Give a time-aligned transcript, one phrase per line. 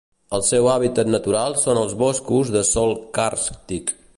[0.35, 3.95] El seu hàbitat natural són els boscos de sòl càrstic.